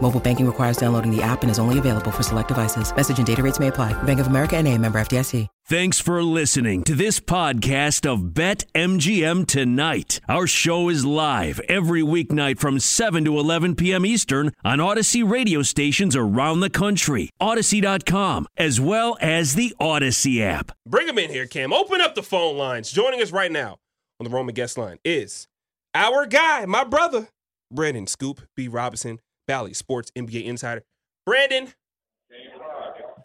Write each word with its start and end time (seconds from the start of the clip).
Mobile 0.00 0.20
banking 0.20 0.46
requires 0.46 0.76
downloading 0.76 1.14
the 1.14 1.22
app 1.22 1.42
and 1.42 1.50
is 1.50 1.58
only 1.58 1.78
available 1.78 2.10
for 2.10 2.22
select 2.22 2.48
devices. 2.48 2.94
Message 2.94 3.18
and 3.18 3.26
data 3.26 3.42
rates 3.42 3.60
may 3.60 3.68
apply. 3.68 3.92
Bank 4.02 4.18
of 4.18 4.26
America 4.26 4.56
and 4.56 4.66
a 4.66 4.76
member 4.76 5.00
FDIC. 5.00 5.46
Thanks 5.66 6.00
for 6.00 6.20
listening 6.24 6.82
to 6.82 6.96
this 6.96 7.20
podcast 7.20 8.04
of 8.04 8.34
Bet 8.34 8.64
MGM 8.74 9.46
Tonight. 9.46 10.18
Our 10.28 10.48
show 10.48 10.88
is 10.88 11.04
live 11.04 11.60
every 11.68 12.02
weeknight 12.02 12.58
from 12.58 12.80
7 12.80 13.24
to 13.26 13.38
11 13.38 13.76
p.m. 13.76 14.04
Eastern 14.04 14.50
on 14.64 14.78
Audacy 14.78 15.22
radio 15.22 15.62
stations 15.62 16.16
around 16.16 16.58
the 16.58 16.70
country, 16.70 17.30
Audacy.com, 17.40 18.48
as 18.56 18.80
well 18.80 19.16
as 19.20 19.54
the 19.54 19.72
Audacy 19.80 20.40
app. 20.40 20.72
Bring 20.84 21.06
him 21.06 21.18
in 21.18 21.30
here, 21.30 21.46
Cam. 21.46 21.72
Open 21.72 22.00
up 22.00 22.16
the 22.16 22.22
phone 22.24 22.56
lines. 22.56 22.90
Joining 22.90 23.22
us 23.22 23.30
right 23.30 23.52
now 23.52 23.76
on 24.18 24.24
the 24.24 24.30
Roman 24.30 24.54
guest 24.56 24.76
line 24.76 24.98
is 25.04 25.46
our 25.94 26.26
guy, 26.26 26.66
my 26.66 26.82
brother, 26.82 27.28
Brandon 27.70 28.08
Scoop 28.08 28.40
B. 28.56 28.66
Robinson, 28.66 29.20
Bally 29.50 29.74
Sports 29.74 30.12
NBA 30.14 30.44
Insider. 30.44 30.84
Brandon, 31.26 31.74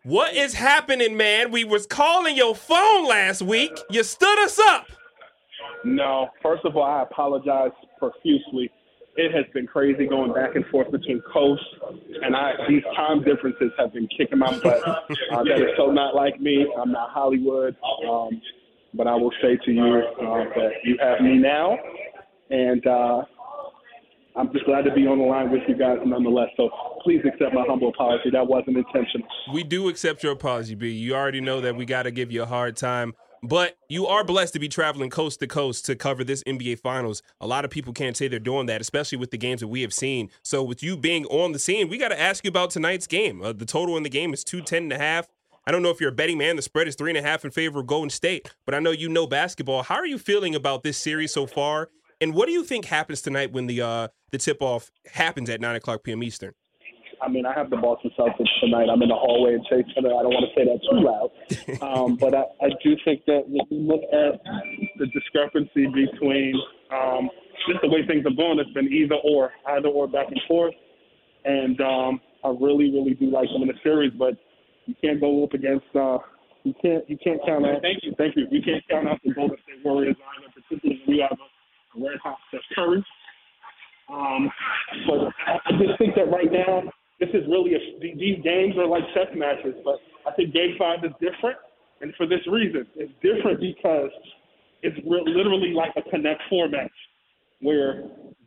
what 0.02 0.34
is 0.34 0.56
happening, 0.56 1.16
man? 1.16 1.52
We 1.52 1.64
was 1.64 1.86
calling 1.86 2.36
your 2.36 2.56
phone 2.56 3.08
last 3.08 3.44
week. 3.44 3.80
You 3.92 4.04
stood 4.04 4.40
us 4.40 4.58
up. 4.58 4.88
No, 5.84 6.30
first 6.42 6.66
of 6.66 6.76
all, 6.76 6.84
I 6.84 7.04
apologize 7.04 7.70
profusely. 8.00 8.72
It 9.16 9.36
has 9.36 9.46
been 9.54 9.68
crazy 9.68 10.08
going 10.08 10.34
back 10.34 10.56
and 10.56 10.66
forth 10.72 10.90
between 10.92 11.22
coasts, 11.32 11.64
and 12.24 12.36
I 12.36 12.54
these 12.68 12.82
time 12.96 13.24
differences 13.24 13.72
have 13.78 13.94
been 13.94 14.08
kicking 14.18 14.40
my 14.40 14.50
butt. 14.64 14.82
Uh, 15.32 15.44
that 15.44 15.62
is 15.62 15.78
so 15.78 15.92
not 15.92 16.16
like 16.16 16.42
me. 16.42 16.66
I'm 16.76 16.92
not 16.92 17.12
Hollywood, 17.12 17.76
um, 18.10 18.42
but 18.96 19.06
I 19.06 19.14
will 19.14 19.34
say 19.44 19.60
to 19.64 19.72
you 19.72 20.02
uh, 20.22 20.44
that 20.56 20.72
you 20.84 20.98
have 21.00 21.22
me 21.22 21.38
now, 21.38 21.78
and 22.50 22.86
uh, 22.88 23.22
I'm 24.38 24.52
just 24.52 24.66
glad 24.66 24.84
to 24.84 24.94
be 24.94 25.08
on 25.08 25.18
the 25.18 25.24
line 25.24 25.50
with 25.50 25.62
you 25.68 25.76
guys 25.76 25.98
nonetheless. 26.06 26.50
So 26.58 26.70
please 27.04 27.22
accept 27.26 27.54
my 27.54 27.64
humble 27.68 27.90
apology. 27.90 28.30
That 28.32 28.46
wasn't 28.46 28.78
intentional. 28.78 29.28
We 29.54 29.64
do 29.64 29.88
accept 29.88 30.24
your 30.24 30.34
apology, 30.34 30.76
B. 30.76 30.90
You 30.92 31.16
already 31.16 31.40
know 31.40 31.62
that 31.62 31.76
we 31.76 31.86
got 31.86 32.04
to 32.04 32.12
give 32.12 32.32
you 32.32 32.44
a 32.44 32.46
hard 32.46 32.76
time. 32.76 33.14
But 33.44 33.78
you 33.90 34.08
are 34.08 34.24
blessed 34.24 34.54
to 34.54 34.60
be 34.60 34.68
traveling 34.68 35.10
coast 35.12 35.40
to 35.40 35.48
coast 35.48 35.86
to 35.86 35.96
cover 35.96 36.24
this 36.24 36.44
NBA 36.46 36.80
Finals. 36.80 37.22
A 37.40 37.48
lot 37.48 37.64
of 37.64 37.70
people 37.70 37.94
can't 37.94 38.18
say 38.18 38.28
they're 38.28 38.40
doing 38.40 38.66
that, 38.66 38.82
especially 38.82 39.20
with 39.20 39.30
the 39.30 39.38
games 39.38 39.62
that 39.62 39.68
we 39.68 39.82
have 39.82 39.94
seen. 39.94 40.32
So 40.42 40.64
with 40.64 40.82
you 40.82 40.98
being 40.98 41.26
on 41.26 41.52
the 41.52 41.60
scene, 41.60 41.88
we 41.88 41.98
got 41.98 42.10
to 42.10 42.20
ask 42.20 42.44
you 42.44 42.50
about 42.50 42.72
tonight's 42.72 43.06
game. 43.08 43.42
Uh, 43.42 43.54
the 43.54 43.66
total 43.66 43.98
in 43.98 44.04
the 44.04 44.10
game 44.10 44.34
is 44.34 44.44
210 44.44 44.84
and 44.84 44.94
a 44.94 44.98
half. 44.98 45.28
I 45.68 45.72
don't 45.72 45.82
know 45.82 45.90
if 45.90 46.00
you're 46.02 46.10
a 46.10 46.16
betting 46.16 46.40
man. 46.40 46.56
The 46.56 46.62
spread 46.62 46.88
is 46.88 46.96
three 46.96 47.12
and 47.12 47.18
a 47.18 47.22
half 47.22 47.46
in 47.46 47.52
favor 47.52 47.80
of 47.80 47.88
Golden 47.88 48.10
State, 48.10 48.52
but 48.66 48.74
I 48.76 48.80
know 48.80 48.92
you 48.92 49.10
know 49.10 49.28
basketball. 49.28 49.84
How 49.84 49.96
are 49.96 50.06
you 50.06 50.18
feeling 50.18 50.56
about 50.56 50.84
this 50.84 50.98
series 50.98 51.32
so 51.32 51.46
far? 51.46 51.90
And 52.22 52.34
what 52.34 52.46
do 52.48 52.52
you 52.52 52.64
think 52.64 52.86
happens 52.86 53.22
tonight 53.22 53.52
when 53.52 53.68
the 53.68 53.82
uh, 53.82 54.08
the 54.32 54.38
tip 54.38 54.62
off 54.62 54.92
happens 55.14 55.50
at 55.50 55.62
nine 55.62 55.76
o'clock 55.76 56.04
p.m. 56.04 56.24
Eastern? 56.24 56.54
I 57.22 57.30
mean, 57.30 57.46
I 57.46 57.54
have 57.54 57.70
the 57.70 57.78
Boston 57.78 58.12
Celtics 58.18 58.50
tonight. 58.60 58.90
I'm 58.92 59.02
in 59.02 59.10
the 59.10 59.16
hallway 59.16 59.54
in 59.54 59.64
Chase 59.70 59.86
Center. 59.96 60.10
I 60.10 60.22
don't 60.22 60.34
want 60.34 60.46
to 60.46 60.54
say 60.56 60.66
that 60.68 60.80
too 60.84 61.00
loud, 61.00 61.32
um, 61.82 62.18
but 62.18 62.36
I, 62.36 62.44
I 62.62 62.70
do 62.84 62.96
think 63.06 63.26
that 63.26 63.44
when 63.48 63.66
we 63.72 63.78
look 63.80 64.02
at 64.12 64.42
the 65.00 65.08
discrepancy 65.08 65.88
between 65.88 66.54
um, 66.92 67.30
just 67.68 67.82
the 67.82 67.90
way 67.90 68.06
things 68.06 68.26
are 68.26 68.36
going, 68.36 68.60
it's 68.60 68.72
been 68.72 68.92
either 68.92 69.16
or, 69.24 69.52
either 69.78 69.88
or 69.88 70.08
back 70.08 70.28
and 70.28 70.42
forth. 70.48 70.74
And 71.46 71.80
um, 71.82 72.22
I 72.44 72.50
really, 72.50 72.92
really 72.92 73.14
do 73.14 73.30
like 73.30 73.50
them 73.50 73.62
in 73.62 73.70
the 73.70 73.80
series, 73.84 74.14
but 74.18 74.38
you 74.86 74.96
can't 75.02 75.20
go 75.20 75.44
up 75.44 75.54
against. 75.54 75.86
Uh, 75.96 76.18
you 76.64 76.74
can't. 76.82 77.08
You 77.10 77.18
can't 77.24 77.40
count 77.46 77.66
out. 77.66 77.82
Thank 77.82 78.04
you. 78.04 78.14
Thank 78.18 78.36
you. 78.36 78.48
You 78.50 78.62
can't 78.62 78.84
count 78.90 79.08
out 79.08 79.20
the 79.24 79.34
Golden 79.34 79.58
State 79.64 79.86
Warriors 79.86 80.16
either, 80.18 80.50
particularly 80.54 81.02
we 81.08 81.20
have 81.22 81.38
a, 81.38 81.44
a 81.44 81.55
red 81.98 82.18
hot 82.24 82.38
Steph 82.50 82.62
Curry. 82.76 83.04
Um, 84.10 84.52
but 85.08 85.34
I 85.48 85.72
just 85.82 85.98
think 85.98 86.16
that 86.16 86.30
right 86.30 86.52
now, 86.52 86.84
this 87.20 87.30
is 87.30 87.44
really 87.48 87.74
a, 87.74 87.80
these 88.00 88.44
games 88.44 88.76
are 88.78 88.86
like 88.86 89.04
chess 89.14 89.34
matches. 89.36 89.74
But 89.84 89.96
I 90.28 90.32
think 90.36 90.54
Game 90.54 90.76
Five 90.78 91.04
is 91.04 91.12
different, 91.20 91.58
and 92.02 92.14
for 92.16 92.28
this 92.28 92.46
reason, 92.48 92.86
it's 92.96 93.12
different 93.24 93.60
because 93.60 94.12
it's 94.84 94.98
re- 95.08 95.24
literally 95.26 95.74
like 95.74 95.92
a 95.98 96.08
Connect 96.10 96.42
Four 96.50 96.70
match, 96.70 96.92
where 97.62 98.04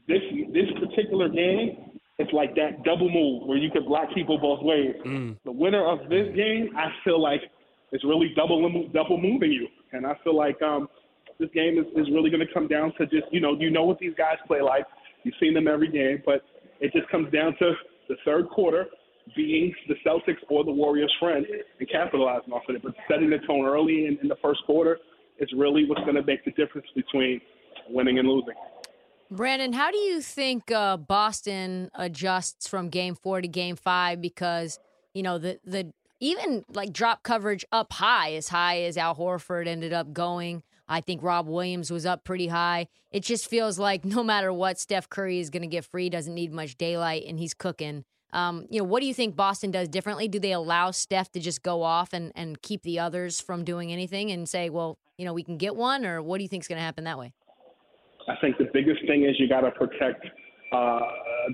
this 0.06 0.22
this 0.52 0.70
particular 0.78 1.28
game, 1.28 1.98
it's 2.18 2.32
like 2.32 2.54
that 2.54 2.84
double 2.84 3.10
move 3.10 3.48
where 3.48 3.58
you 3.58 3.70
can 3.70 3.84
block 3.84 4.14
people 4.14 4.38
both 4.38 4.62
ways. 4.62 4.94
Mm. 5.04 5.36
The 5.44 5.52
winner 5.52 5.84
of 5.84 6.08
this 6.08 6.28
game, 6.36 6.70
I 6.76 6.90
feel 7.04 7.20
like, 7.20 7.40
is 7.92 8.02
really 8.04 8.32
double 8.36 8.60
double 8.94 9.20
moving 9.20 9.50
you, 9.50 9.66
and 9.92 10.06
I 10.06 10.14
feel 10.22 10.36
like 10.36 10.60
um, 10.62 10.88
this 11.38 11.50
game 11.54 11.78
is, 11.78 11.86
is 11.96 12.08
really 12.12 12.30
going 12.30 12.46
to 12.46 12.52
come 12.52 12.68
down 12.68 12.92
to 12.98 13.06
just 13.06 13.26
you 13.30 13.40
know 13.40 13.56
you 13.58 13.70
know 13.70 13.84
what 13.84 13.98
these 13.98 14.14
guys 14.16 14.36
play 14.46 14.60
like. 14.60 14.84
You've 15.24 15.34
seen 15.40 15.54
them 15.54 15.68
every 15.68 15.90
game, 15.90 16.22
but 16.24 16.42
it 16.80 16.92
just 16.92 17.08
comes 17.10 17.32
down 17.32 17.56
to 17.58 17.72
the 18.08 18.16
third 18.24 18.48
quarter 18.48 18.86
being 19.36 19.74
the 19.88 19.94
Celtics 20.06 20.38
or 20.48 20.64
the 20.64 20.72
Warriors' 20.72 21.12
friend 21.20 21.44
and 21.78 21.90
capitalizing 21.90 22.52
off 22.52 22.62
of 22.68 22.76
it. 22.76 22.82
But 22.82 22.94
setting 23.10 23.30
the 23.30 23.38
tone 23.46 23.66
early 23.66 24.06
in, 24.06 24.18
in 24.22 24.28
the 24.28 24.36
first 24.42 24.60
quarter 24.64 24.98
is 25.38 25.48
really 25.56 25.84
what's 25.86 26.00
going 26.02 26.14
to 26.14 26.22
make 26.22 26.44
the 26.44 26.50
difference 26.52 26.86
between 26.94 27.40
winning 27.88 28.18
and 28.18 28.28
losing. 28.28 28.54
Brandon, 29.30 29.74
how 29.74 29.90
do 29.90 29.98
you 29.98 30.22
think 30.22 30.70
uh, 30.70 30.96
Boston 30.96 31.90
adjusts 31.94 32.66
from 32.66 32.88
game 32.88 33.14
four 33.14 33.42
to 33.42 33.48
game 33.48 33.76
five? 33.76 34.22
Because, 34.22 34.78
you 35.12 35.22
know, 35.22 35.36
the, 35.36 35.60
the 35.64 35.92
even 36.20 36.64
like 36.72 36.92
drop 36.92 37.22
coverage 37.22 37.64
up 37.70 37.92
high, 37.92 38.32
as 38.34 38.48
high 38.48 38.82
as 38.82 38.96
Al 38.96 39.14
Horford 39.14 39.66
ended 39.66 39.92
up 39.92 40.12
going. 40.12 40.62
I 40.88 41.00
think 41.00 41.22
Rob 41.22 41.46
Williams 41.46 41.90
was 41.90 42.06
up 42.06 42.24
pretty 42.24 42.48
high. 42.48 42.88
It 43.10 43.22
just 43.22 43.48
feels 43.48 43.78
like 43.78 44.04
no 44.04 44.22
matter 44.22 44.52
what, 44.52 44.78
Steph 44.78 45.08
Curry 45.08 45.40
is 45.40 45.50
going 45.50 45.62
to 45.62 45.68
get 45.68 45.84
free, 45.84 46.08
doesn't 46.08 46.34
need 46.34 46.52
much 46.52 46.76
daylight, 46.76 47.24
and 47.26 47.38
he's 47.38 47.54
cooking. 47.54 48.04
Um, 48.32 48.66
you 48.70 48.78
know, 48.78 48.84
what 48.84 49.00
do 49.00 49.06
you 49.06 49.14
think 49.14 49.36
Boston 49.36 49.70
does 49.70 49.88
differently? 49.88 50.28
Do 50.28 50.38
they 50.38 50.52
allow 50.52 50.90
Steph 50.90 51.30
to 51.32 51.40
just 51.40 51.62
go 51.62 51.82
off 51.82 52.12
and, 52.12 52.32
and 52.34 52.60
keep 52.60 52.82
the 52.82 52.98
others 52.98 53.40
from 53.40 53.64
doing 53.64 53.92
anything 53.92 54.30
and 54.30 54.48
say, 54.48 54.68
well, 54.68 54.98
you 55.16 55.24
know, 55.24 55.32
we 55.32 55.42
can 55.42 55.56
get 55.56 55.76
one, 55.76 56.04
or 56.04 56.22
what 56.22 56.38
do 56.38 56.42
you 56.42 56.48
think 56.48 56.62
is 56.62 56.68
going 56.68 56.78
to 56.78 56.82
happen 56.82 57.04
that 57.04 57.18
way? 57.18 57.32
I 58.28 58.34
think 58.40 58.58
the 58.58 58.68
biggest 58.72 59.00
thing 59.06 59.24
is 59.24 59.36
you 59.38 59.48
got 59.48 59.62
to 59.62 59.70
protect 59.70 60.26
uh, 60.72 61.00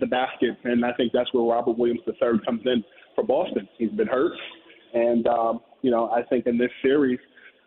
the 0.00 0.06
basket, 0.06 0.56
and 0.64 0.84
I 0.84 0.92
think 0.94 1.12
that's 1.12 1.32
where 1.32 1.44
Robert 1.44 1.78
Williams 1.78 2.00
III 2.06 2.40
comes 2.44 2.62
in 2.64 2.82
for 3.14 3.24
Boston. 3.24 3.68
He's 3.78 3.90
been 3.92 4.08
hurt, 4.08 4.32
and 4.92 5.26
um, 5.28 5.60
you 5.82 5.90
know 5.92 6.10
I 6.10 6.22
think 6.22 6.46
in 6.46 6.58
this 6.58 6.70
series, 6.82 7.20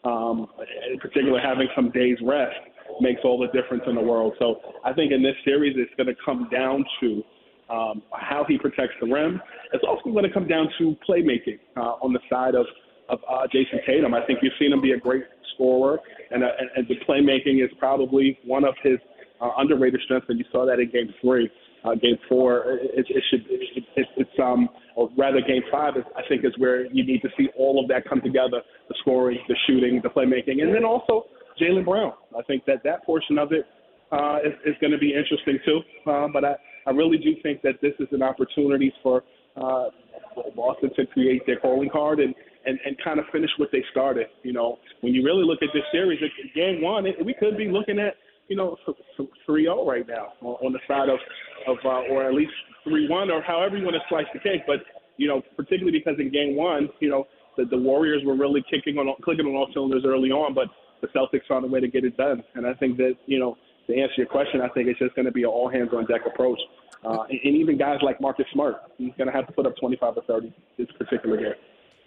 um, 0.07 0.47
in 0.91 0.99
particular, 0.99 1.39
having 1.39 1.67
some 1.75 1.91
days 1.91 2.17
rest 2.23 2.55
makes 3.01 3.21
all 3.23 3.37
the 3.37 3.47
difference 3.47 3.83
in 3.87 3.95
the 3.95 4.01
world. 4.01 4.33
So 4.39 4.61
I 4.85 4.93
think 4.93 5.11
in 5.11 5.21
this 5.21 5.35
series, 5.43 5.75
it's 5.77 5.93
going 5.97 6.07
to 6.07 6.15
come 6.23 6.47
down 6.51 6.85
to 7.01 7.23
um, 7.69 8.01
how 8.13 8.45
he 8.47 8.57
protects 8.57 8.95
the 9.01 9.07
rim. 9.07 9.41
It's 9.73 9.83
also 9.87 10.11
going 10.11 10.23
to 10.23 10.33
come 10.33 10.47
down 10.47 10.69
to 10.79 10.95
playmaking 11.07 11.59
uh, 11.75 11.99
on 12.01 12.13
the 12.13 12.19
side 12.29 12.55
of 12.55 12.65
of 13.09 13.19
uh, 13.29 13.47
Jayson 13.53 13.79
Tatum. 13.85 14.13
I 14.13 14.25
think 14.25 14.39
you've 14.41 14.53
seen 14.59 14.73
him 14.73 14.81
be 14.81 14.91
a 14.91 14.97
great 14.97 15.23
scorer, 15.53 15.97
and, 16.29 16.43
uh, 16.43 16.47
and, 16.75 16.85
the 16.89 16.95
playmaking 17.07 17.63
is 17.63 17.71
probably 17.79 18.37
one 18.43 18.65
of 18.65 18.75
his 18.83 18.97
uh, 19.39 19.49
underrated 19.57 20.01
strengths, 20.03 20.27
and 20.27 20.37
you 20.37 20.43
saw 20.51 20.65
that 20.65 20.79
in 20.79 20.91
Game 20.91 21.13
Three. 21.21 21.49
Uh, 21.85 21.93
game 21.93 22.17
four, 22.27 22.79
it, 22.81 23.05
it 23.07 23.23
should 23.29 23.45
it, 23.49 23.83
it, 23.95 24.07
it's 24.17 24.29
um, 24.43 24.67
or 24.95 25.09
rather 25.17 25.39
Game 25.39 25.61
Five, 25.71 25.95
is, 25.95 26.03
I 26.17 26.21
think, 26.27 26.43
is 26.43 26.51
where 26.57 26.85
you 26.87 27.05
need 27.05 27.21
to 27.21 27.29
see 27.37 27.47
all 27.57 27.81
of 27.81 27.87
that 27.87 28.09
come 28.09 28.19
together: 28.19 28.61
the 28.87 28.95
scoring, 29.01 29.39
the 29.47 29.55
shooting, 29.67 30.01
the 30.01 30.09
playmaking, 30.09 30.61
and 30.61 30.73
then 30.73 30.85
also 30.85 31.25
Jaylen 31.61 31.85
Brown. 31.85 32.13
I 32.37 32.41
think 32.43 32.65
that 32.65 32.83
that 32.83 33.03
portion 33.05 33.37
of 33.37 33.51
it 33.51 33.65
uh, 34.11 34.37
is, 34.45 34.53
is 34.65 34.75
going 34.79 34.91
to 34.91 34.97
be 34.97 35.13
interesting 35.13 35.59
too. 35.65 35.79
Uh, 36.09 36.27
but 36.31 36.45
I, 36.45 36.55
I 36.85 36.91
really 36.91 37.17
do 37.17 37.35
think 37.43 37.61
that 37.63 37.81
this 37.81 37.93
is 37.99 38.07
an 38.11 38.23
opportunity 38.23 38.93
for 39.03 39.23
uh, 39.55 39.85
Boston 40.55 40.91
to 40.95 41.05
create 41.07 41.45
their 41.45 41.59
calling 41.59 41.89
card 41.89 42.19
and, 42.19 42.33
and, 42.65 42.79
and 42.85 42.95
kind 43.03 43.19
of 43.19 43.25
finish 43.31 43.49
what 43.57 43.69
they 43.71 43.83
started. 43.91 44.27
You 44.43 44.53
know, 44.53 44.77
when 45.01 45.13
you 45.13 45.23
really 45.23 45.43
look 45.43 45.59
at 45.61 45.69
this 45.73 45.83
series, 45.91 46.19
game 46.55 46.81
one, 46.81 47.05
it, 47.05 47.15
we 47.25 47.33
could 47.33 47.57
be 47.57 47.67
looking 47.67 47.99
at, 47.99 48.15
you 48.47 48.55
know, 48.55 48.77
3-0 49.47 49.85
right 49.85 50.07
now 50.07 50.33
on 50.41 50.71
the 50.71 50.79
side 50.87 51.09
of, 51.09 51.19
of 51.67 51.77
uh, 51.83 52.13
or 52.13 52.25
at 52.25 52.33
least 52.33 52.53
3-1 52.87 53.29
or 53.31 53.41
however 53.41 53.77
you 53.77 53.83
want 53.83 53.95
to 53.95 54.01
slice 54.07 54.25
the 54.33 54.39
cake. 54.39 54.61
But, 54.65 54.77
you 55.17 55.27
know, 55.27 55.41
particularly 55.57 55.97
because 55.97 56.19
in 56.19 56.31
game 56.31 56.55
one, 56.55 56.89
you 56.99 57.09
know, 57.09 57.25
the, 57.57 57.65
the 57.65 57.77
Warriors 57.77 58.21
were 58.25 58.35
really 58.35 58.63
kicking 58.69 58.97
on, 58.97 59.13
clicking 59.23 59.45
on 59.45 59.55
all 59.55 59.67
cylinders 59.73 60.03
early 60.05 60.29
on, 60.29 60.53
but 60.53 60.67
the 61.01 61.07
Celtics 61.07 61.45
found 61.47 61.65
a 61.65 61.67
way 61.67 61.79
to 61.79 61.87
get 61.87 62.03
it 62.03 62.15
done. 62.17 62.43
And 62.55 62.65
I 62.65 62.73
think 62.75 62.97
that, 62.97 63.13
you 63.25 63.39
know, 63.39 63.57
to 63.87 63.93
answer 63.93 64.13
your 64.17 64.27
question, 64.27 64.61
I 64.61 64.69
think 64.69 64.87
it's 64.87 64.99
just 64.99 65.15
going 65.15 65.25
to 65.25 65.31
be 65.31 65.43
an 65.43 65.49
all 65.49 65.69
hands 65.69 65.89
on 65.93 66.05
deck 66.05 66.21
approach. 66.25 66.59
Uh, 67.05 67.23
and, 67.29 67.39
and 67.43 67.55
even 67.55 67.77
guys 67.77 67.99
like 68.01 68.19
Marcus 68.21 68.45
Smart, 68.53 68.75
he's 68.97 69.13
going 69.17 69.27
to 69.27 69.33
have 69.33 69.47
to 69.47 69.53
put 69.53 69.65
up 69.65 69.73
25 69.79 70.13
or 70.17 70.23
30 70.23 70.53
this 70.77 70.87
particular 70.97 71.37
game. 71.37 71.53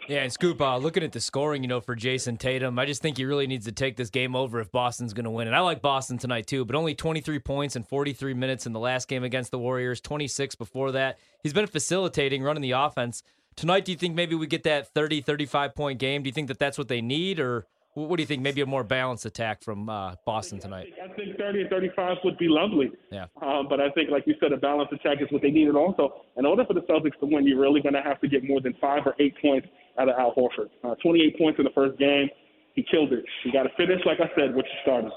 Yeah, 0.08 0.23
and 0.23 0.32
Scoop, 0.32 0.61
uh, 0.61 0.76
looking 0.79 1.05
at 1.05 1.12
the 1.12 1.20
scoring, 1.20 1.62
you 1.62 1.69
know, 1.69 1.81
for 1.81 1.94
Jayson 1.94 2.37
Tatum, 2.38 2.79
I 2.79 2.87
just 2.87 3.00
think 3.00 3.19
he 3.19 3.25
really 3.25 3.46
needs 3.46 3.67
to 3.67 3.73
take 3.73 3.96
this 3.96 4.11
game 4.11 4.35
over 4.35 4.58
if 4.58 4.73
Boston's 4.73 5.12
going 5.12 5.25
to 5.25 5.31
win. 5.31 5.46
And 5.46 5.55
I 5.55 5.61
like 5.61 5.82
Boston 5.82 6.19
tonight, 6.19 6.46
too, 6.46 6.64
but 6.64 6.75
only 6.75 6.94
23 6.94 7.38
points 7.38 7.76
in 7.76 7.85
43 7.85 8.35
minutes 8.35 8.67
in 8.67 8.73
the 8.73 8.81
last 8.81 9.08
game 9.08 9.23
against 9.23 9.50
the 9.50 9.58
Warriors, 9.58 10.00
26 10.00 10.56
before 10.56 10.93
that. 10.93 11.19
He's 11.43 11.53
been 11.53 11.67
facilitating, 11.67 12.43
running 12.43 12.62
the 12.62 12.73
offense. 12.73 13.23
Tonight, 13.60 13.84
do 13.84 13.92
you 13.92 13.98
think 13.98 14.14
maybe 14.14 14.34
we 14.34 14.46
get 14.46 14.62
that 14.62 14.88
30, 14.94 15.20
35 15.20 15.74
point 15.74 15.98
game? 15.98 16.22
Do 16.22 16.28
you 16.28 16.32
think 16.32 16.48
that 16.48 16.58
that's 16.58 16.78
what 16.78 16.88
they 16.88 17.02
need, 17.02 17.38
or 17.38 17.66
what 17.92 18.16
do 18.16 18.22
you 18.22 18.26
think? 18.26 18.40
Maybe 18.40 18.62
a 18.62 18.66
more 18.66 18.82
balanced 18.82 19.26
attack 19.26 19.62
from 19.62 19.90
uh, 19.90 20.14
Boston 20.24 20.58
tonight. 20.58 20.86
I 21.04 21.12
think 21.14 21.36
30 21.36 21.60
and 21.60 21.68
35 21.68 22.16
would 22.24 22.38
be 22.38 22.48
lovely. 22.48 22.90
Yeah. 23.12 23.26
Um, 23.42 23.66
but 23.68 23.78
I 23.78 23.90
think, 23.90 24.08
like 24.08 24.26
you 24.26 24.34
said, 24.40 24.52
a 24.52 24.56
balanced 24.56 24.94
attack 24.94 25.20
is 25.20 25.30
what 25.30 25.42
they 25.42 25.50
need. 25.50 25.68
And 25.68 25.76
also, 25.76 26.22
in 26.38 26.46
order 26.46 26.64
for 26.64 26.72
the 26.72 26.80
Celtics 26.80 27.20
to 27.20 27.26
win, 27.26 27.46
you're 27.46 27.60
really 27.60 27.82
going 27.82 27.92
to 27.92 28.00
have 28.00 28.18
to 28.22 28.28
get 28.28 28.44
more 28.44 28.62
than 28.62 28.72
five 28.80 29.02
or 29.04 29.14
eight 29.20 29.34
points 29.42 29.68
out 29.98 30.08
of 30.08 30.14
Al 30.18 30.34
Horford. 30.34 30.70
Uh, 30.82 30.94
28 31.02 31.36
points 31.36 31.58
in 31.58 31.66
the 31.66 31.72
first 31.74 31.98
game. 31.98 32.30
He 32.72 32.82
killed 32.90 33.12
it. 33.12 33.26
You 33.44 33.52
got 33.52 33.64
to 33.64 33.70
finish, 33.76 34.00
like 34.06 34.20
I 34.20 34.34
said, 34.38 34.54
what 34.54 34.64
you 34.64 34.72
started. 34.80 35.12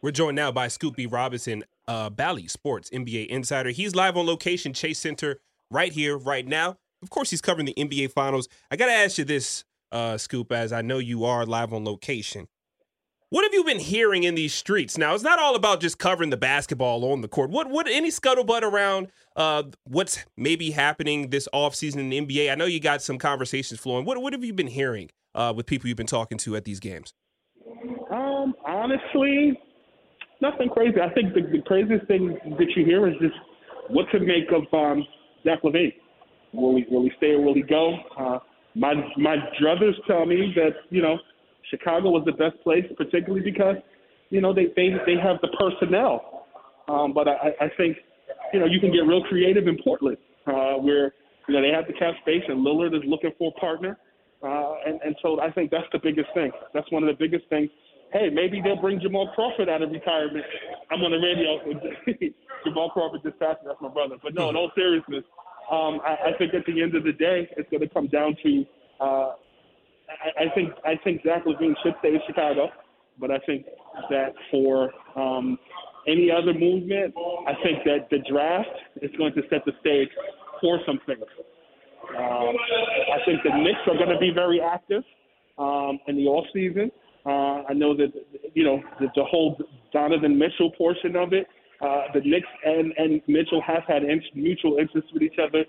We're 0.00 0.12
joined 0.12 0.36
now 0.36 0.50
by 0.50 0.68
Scoop 0.68 0.96
B 0.96 1.04
Robinson, 1.04 1.64
uh, 1.86 2.08
Bally 2.08 2.48
Sports 2.48 2.88
NBA 2.88 3.26
insider. 3.26 3.68
He's 3.68 3.94
live 3.94 4.16
on 4.16 4.24
location, 4.24 4.72
Chase 4.72 4.98
Center, 4.98 5.42
right 5.70 5.92
here, 5.92 6.16
right 6.16 6.46
now. 6.46 6.78
Of 7.02 7.10
course, 7.10 7.30
he's 7.30 7.40
covering 7.40 7.66
the 7.66 7.74
NBA 7.74 8.12
Finals. 8.12 8.48
I 8.70 8.76
got 8.76 8.86
to 8.86 8.92
ask 8.92 9.18
you 9.18 9.24
this, 9.24 9.64
uh, 9.92 10.18
Scoop, 10.18 10.52
as 10.52 10.72
I 10.72 10.82
know 10.82 10.98
you 10.98 11.24
are 11.24 11.46
live 11.46 11.72
on 11.72 11.84
location. 11.84 12.48
What 13.30 13.44
have 13.44 13.54
you 13.54 13.62
been 13.62 13.78
hearing 13.78 14.24
in 14.24 14.34
these 14.34 14.52
streets? 14.52 14.98
Now, 14.98 15.14
it's 15.14 15.22
not 15.22 15.38
all 15.38 15.54
about 15.54 15.80
just 15.80 16.00
covering 16.00 16.30
the 16.30 16.36
basketball 16.36 17.04
on 17.12 17.20
the 17.20 17.28
court. 17.28 17.50
What, 17.50 17.70
what, 17.70 17.86
any 17.86 18.10
scuttlebutt 18.10 18.62
around 18.62 19.06
uh, 19.36 19.62
what's 19.84 20.24
maybe 20.36 20.72
happening 20.72 21.30
this 21.30 21.48
offseason 21.54 21.98
in 21.98 22.08
the 22.10 22.20
NBA? 22.20 22.50
I 22.50 22.56
know 22.56 22.64
you 22.64 22.80
got 22.80 23.02
some 23.02 23.18
conversations 23.18 23.78
flowing. 23.78 24.04
What, 24.04 24.20
what 24.20 24.32
have 24.32 24.42
you 24.42 24.52
been 24.52 24.66
hearing 24.66 25.10
uh, 25.36 25.52
with 25.56 25.66
people 25.66 25.86
you've 25.86 25.96
been 25.96 26.08
talking 26.08 26.38
to 26.38 26.56
at 26.56 26.64
these 26.64 26.80
games? 26.80 27.14
Um, 28.10 28.52
honestly, 28.66 29.56
nothing 30.40 30.68
crazy. 30.68 31.00
I 31.00 31.14
think 31.14 31.32
the, 31.32 31.42
the 31.42 31.62
craziest 31.64 32.08
thing 32.08 32.36
that 32.58 32.66
you 32.74 32.84
hear 32.84 33.06
is 33.06 33.14
just 33.20 33.36
what 33.90 34.06
to 34.10 34.18
make 34.18 34.50
of 34.50 34.62
um, 34.74 35.06
Zach 35.44 35.62
LaVine. 35.62 35.92
Will 36.52 36.76
he, 36.76 36.84
will 36.90 37.02
he 37.04 37.12
stay 37.16 37.32
or 37.32 37.40
will 37.40 37.54
he 37.54 37.62
go? 37.62 37.96
Uh, 38.18 38.38
my 38.74 38.94
my 39.16 39.36
druthers 39.60 39.94
tell 40.06 40.26
me 40.26 40.52
that 40.56 40.72
you 40.90 41.02
know 41.02 41.18
Chicago 41.70 42.10
was 42.10 42.24
the 42.24 42.32
best 42.32 42.60
place, 42.62 42.84
particularly 42.96 43.42
because 43.42 43.76
you 44.30 44.40
know 44.40 44.52
they 44.52 44.66
they 44.76 44.90
they 45.06 45.16
have 45.20 45.40
the 45.42 45.48
personnel. 45.58 46.46
Um, 46.88 47.12
but 47.12 47.28
I, 47.28 47.54
I 47.60 47.68
think 47.76 47.96
you 48.52 48.60
know 48.60 48.66
you 48.66 48.80
can 48.80 48.92
get 48.92 49.00
real 49.00 49.22
creative 49.24 49.66
in 49.66 49.78
Portland, 49.82 50.18
uh, 50.46 50.74
where 50.74 51.14
you 51.48 51.54
know 51.54 51.62
they 51.62 51.70
have 51.70 51.86
the 51.86 51.92
cap 51.94 52.14
space 52.22 52.42
and 52.48 52.64
Lillard 52.64 52.94
is 52.94 53.02
looking 53.06 53.30
for 53.38 53.52
a 53.56 53.60
partner, 53.60 53.98
uh, 54.42 54.74
and 54.86 55.00
and 55.04 55.16
so 55.22 55.40
I 55.40 55.50
think 55.50 55.70
that's 55.70 55.88
the 55.92 56.00
biggest 56.02 56.28
thing. 56.34 56.50
That's 56.74 56.90
one 56.90 57.02
of 57.02 57.08
the 57.08 57.18
biggest 57.18 57.48
things. 57.48 57.70
Hey, 58.12 58.28
maybe 58.28 58.60
they'll 58.60 58.80
bring 58.80 59.00
Jamal 59.00 59.30
Crawford 59.36 59.68
out 59.68 59.82
of 59.82 59.90
retirement. 59.90 60.44
I'm 60.90 61.00
on 61.02 61.12
the 61.12 61.18
radio. 61.18 62.32
Jamal 62.64 62.90
Crawford 62.90 63.22
just 63.22 63.38
passed. 63.38 63.60
That's 63.64 63.80
my 63.80 63.88
brother. 63.88 64.16
But 64.20 64.34
no, 64.34 64.50
in 64.50 64.56
all 64.56 64.72
seriousness, 64.74 65.22
um, 65.70 66.00
I, 66.04 66.30
I 66.30 66.38
think 66.38 66.54
at 66.54 66.66
the 66.66 66.82
end 66.82 66.96
of 66.96 67.04
the 67.04 67.12
day, 67.12 67.48
it's 67.56 67.68
going 67.70 67.80
to 67.80 67.88
come 67.88 68.08
down 68.08 68.36
to. 68.42 68.64
Uh, 69.00 69.04
I, 69.04 70.44
I 70.44 70.54
think 70.54 70.72
I 70.84 70.94
think 71.04 71.22
Zach 71.24 71.44
LaVine 71.44 71.74
should 71.82 71.94
stay 72.00 72.08
in 72.08 72.20
Chicago, 72.26 72.68
but 73.18 73.30
I 73.30 73.38
think 73.46 73.66
that 74.10 74.34
for 74.50 74.90
um, 75.16 75.58
any 76.08 76.30
other 76.30 76.52
movement, 76.52 77.14
I 77.46 77.54
think 77.62 77.84
that 77.84 78.08
the 78.10 78.18
draft 78.30 78.68
is 79.00 79.10
going 79.16 79.32
to 79.34 79.42
set 79.50 79.64
the 79.64 79.72
stage 79.80 80.08
for 80.60 80.80
some 80.86 80.98
things. 81.06 81.24
Um, 82.18 82.56
I 83.14 83.24
think 83.24 83.42
the 83.44 83.56
Knicks 83.56 83.80
are 83.86 83.94
going 83.96 84.08
to 84.10 84.18
be 84.18 84.30
very 84.34 84.60
active 84.60 85.04
um, 85.58 86.00
in 86.08 86.16
the 86.16 86.24
off 86.24 86.46
season. 86.52 86.90
Uh, 87.24 87.62
I 87.68 87.74
know 87.74 87.94
that 87.96 88.12
you 88.54 88.64
know 88.64 88.82
the, 88.98 89.06
the 89.14 89.24
whole 89.24 89.56
Donovan 89.92 90.38
Mitchell 90.38 90.72
portion 90.72 91.14
of 91.16 91.32
it 91.32 91.46
uh, 91.80 92.02
the 92.12 92.20
Knicks 92.20 92.48
and, 92.64 92.92
and 92.96 93.22
Mitchell 93.26 93.62
have 93.66 93.82
had 93.88 94.02
in, 94.02 94.20
mutual 94.34 94.78
interest 94.78 95.08
with 95.12 95.22
each 95.22 95.38
other 95.42 95.64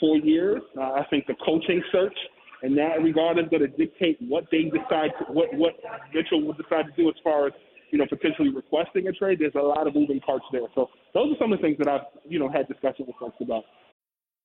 for 0.00 0.16
years. 0.16 0.62
Uh, 0.76 0.92
I 0.92 1.06
think 1.10 1.26
the 1.26 1.34
coaching 1.44 1.82
search 1.92 2.16
in 2.62 2.74
that 2.76 3.02
regard 3.02 3.38
is 3.38 3.46
going 3.50 3.62
to 3.62 3.68
dictate 3.68 4.18
what 4.20 4.44
they 4.50 4.64
decide, 4.64 5.10
to, 5.18 5.32
what 5.32 5.52
what 5.54 5.74
Mitchell 6.14 6.42
will 6.42 6.54
decide 6.54 6.86
to 6.86 6.92
do 6.96 7.08
as 7.08 7.14
far 7.22 7.46
as 7.46 7.52
you 7.90 7.98
know 7.98 8.06
potentially 8.06 8.50
requesting 8.50 9.06
a 9.08 9.12
trade. 9.12 9.38
There's 9.40 9.54
a 9.54 9.62
lot 9.62 9.86
of 9.86 9.94
moving 9.94 10.20
parts 10.20 10.44
there. 10.52 10.62
So 10.74 10.88
those 11.14 11.32
are 11.32 11.38
some 11.38 11.52
of 11.52 11.58
the 11.58 11.62
things 11.62 11.78
that 11.78 11.88
I've 11.88 12.06
you 12.28 12.38
know 12.38 12.48
had 12.48 12.68
discussion 12.68 13.06
with 13.06 13.16
folks 13.20 13.36
about. 13.40 13.64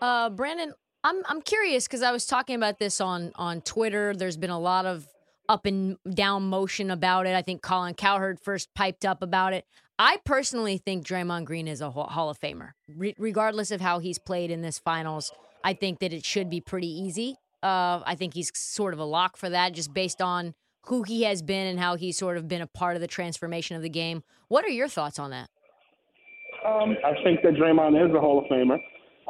Uh, 0.00 0.30
Brandon, 0.30 0.72
I'm 1.04 1.22
I'm 1.26 1.42
curious 1.42 1.86
because 1.86 2.02
I 2.02 2.12
was 2.12 2.26
talking 2.26 2.56
about 2.56 2.78
this 2.78 3.00
on 3.00 3.32
on 3.36 3.60
Twitter. 3.60 4.14
There's 4.14 4.36
been 4.36 4.50
a 4.50 4.58
lot 4.58 4.86
of 4.86 5.06
up 5.48 5.66
and 5.66 5.96
down 6.14 6.44
motion 6.44 6.90
about 6.90 7.26
it. 7.26 7.34
I 7.34 7.42
think 7.42 7.62
Colin 7.62 7.94
Cowherd 7.94 8.38
first 8.40 8.68
piped 8.74 9.04
up 9.04 9.22
about 9.22 9.52
it. 9.52 9.64
I 9.98 10.18
personally 10.24 10.78
think 10.78 11.06
Draymond 11.06 11.44
Green 11.44 11.68
is 11.68 11.80
a 11.82 11.90
Hall 11.90 12.30
of 12.30 12.40
Famer, 12.40 12.70
Re- 12.88 13.14
regardless 13.18 13.70
of 13.70 13.80
how 13.82 13.98
he's 13.98 14.18
played 14.18 14.50
in 14.50 14.62
this 14.62 14.78
finals. 14.78 15.32
I 15.62 15.74
think 15.74 15.98
that 15.98 16.12
it 16.14 16.24
should 16.24 16.48
be 16.48 16.60
pretty 16.60 16.88
easy. 16.88 17.36
Uh, 17.62 18.00
I 18.06 18.14
think 18.14 18.32
he's 18.32 18.50
sort 18.54 18.94
of 18.94 19.00
a 19.00 19.04
lock 19.04 19.36
for 19.36 19.50
that, 19.50 19.74
just 19.74 19.92
based 19.92 20.22
on 20.22 20.54
who 20.86 21.02
he 21.02 21.24
has 21.24 21.42
been 21.42 21.66
and 21.66 21.78
how 21.78 21.96
he's 21.96 22.16
sort 22.16 22.38
of 22.38 22.48
been 22.48 22.62
a 22.62 22.66
part 22.66 22.94
of 22.94 23.02
the 23.02 23.06
transformation 23.06 23.76
of 23.76 23.82
the 23.82 23.90
game. 23.90 24.22
What 24.48 24.64
are 24.64 24.70
your 24.70 24.88
thoughts 24.88 25.18
on 25.18 25.30
that? 25.32 25.50
Um, 26.64 26.96
I 27.04 27.12
think 27.22 27.42
that 27.42 27.54
Draymond 27.54 28.02
is 28.08 28.14
a 28.14 28.20
Hall 28.20 28.38
of 28.38 28.46
Famer. 28.46 28.78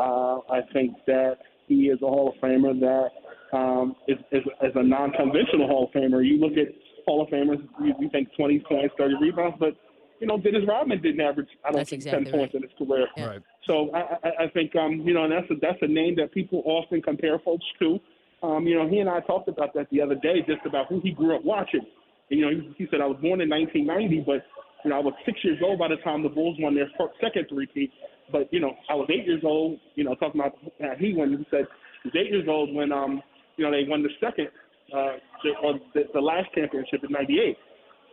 Uh, 0.00 0.40
I 0.50 0.61
think 0.73 0.97
that 1.07 1.37
he 1.69 1.88
is 1.88 2.00
a 2.00 2.07
Hall 2.07 2.33
of 2.35 2.40
Famer 2.42 2.78
that 2.80 3.57
um, 3.57 3.95
is, 4.09 4.16
is, 4.33 4.42
is 4.62 4.73
a 4.75 4.83
non-conventional 4.83 5.66
Hall 5.66 5.85
of 5.85 5.90
Famer. 5.92 6.26
You 6.26 6.38
look 6.38 6.52
at 6.52 6.73
Hall 7.07 7.23
of 7.23 7.28
Famers, 7.28 7.61
you, 7.85 7.95
you 8.00 8.09
think 8.11 8.28
20 8.35 8.61
points, 8.61 8.95
30 8.97 9.16
rebounds, 9.21 9.57
but 9.61 9.76
you 10.21 10.26
know 10.26 10.38
Dennis 10.38 10.62
Rodman 10.66 11.02
didn't 11.02 11.21
average 11.21 11.49
I 11.64 11.71
don't 11.71 11.78
that's 11.78 11.90
think 11.90 12.00
exactly 12.00 12.25
10 12.25 12.33
right. 12.33 12.38
points 12.40 12.54
in 12.54 12.62
his 12.62 12.71
career. 12.78 13.07
Yeah. 13.16 13.26
Right. 13.26 13.42
So 13.66 13.90
I, 13.92 14.00
I, 14.26 14.45
I 14.45 14.49
think 14.54 14.75
um, 14.76 15.00
you 15.04 15.12
know, 15.12 15.25
and 15.25 15.33
that's 15.33 15.50
a, 15.50 15.54
that's 15.61 15.78
a 15.83 15.87
name 15.87 16.16
that 16.16 16.33
people 16.33 16.62
often 16.64 17.02
compare 17.02 17.38
folks 17.38 17.64
to. 17.80 17.99
Um, 18.42 18.66
you 18.66 18.78
know, 18.78 18.88
he 18.88 18.99
and 19.00 19.09
I 19.09 19.21
talked 19.21 19.49
about 19.49 19.75
that 19.75 19.88
the 19.90 20.00
other 20.00 20.14
day, 20.14 20.40
just 20.47 20.64
about 20.64 20.87
who 20.88 21.00
he 21.00 21.11
grew 21.12 21.37
up 21.37 21.45
watching. 21.45 21.85
And, 22.30 22.40
you 22.40 22.47
know, 22.47 22.50
he, 22.50 22.85
he 22.85 22.87
said 22.90 23.00
I 23.00 23.07
was 23.07 23.19
born 23.21 23.40
in 23.42 23.50
1990, 23.50 24.25
but 24.25 24.47
you 24.85 24.90
know 24.90 24.97
I 24.97 25.00
was 25.00 25.12
six 25.26 25.38
years 25.45 25.59
old 25.62 25.78
by 25.78 25.88
the 25.88 25.97
time 25.97 26.23
the 26.23 26.30
Bulls 26.30 26.57
won 26.59 26.75
their 26.75 26.88
first, 26.97 27.14
second 27.21 27.47
three-peat. 27.49 27.92
But 28.33 28.53
you 28.53 28.61
know, 28.61 28.75
I 28.89 28.95
was 28.95 29.09
eight 29.13 29.27
years 29.27 29.43
old. 29.45 29.79
You 29.95 30.05
know, 30.05 30.15
talking 30.15 30.41
about 30.41 30.57
uh, 30.83 30.95
he 30.99 31.15
won. 31.15 31.31
He 31.39 31.47
said 31.51 31.67
he 32.03 32.09
was 32.09 32.17
eight 32.17 32.31
years 32.31 32.47
old 32.49 32.75
when 32.75 32.93
um, 32.93 33.23
you 33.57 33.65
know, 33.65 33.71
they 33.71 33.89
won 33.89 34.03
the 34.03 34.11
second, 34.21 34.49
uh, 34.95 35.17
the, 35.45 35.51
or 35.63 35.75
the, 35.95 36.03
the 36.15 36.21
last 36.21 36.49
championship 36.55 37.05
in 37.05 37.13
'98. 37.13 37.57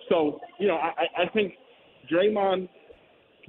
So 0.09 0.39
you 0.59 0.67
know, 0.67 0.75
I, 0.77 1.23
I 1.23 1.29
think 1.33 1.53
Draymond 2.11 2.69